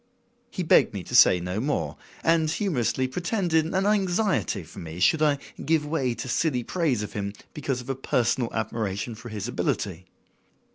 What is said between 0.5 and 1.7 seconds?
begged me to say no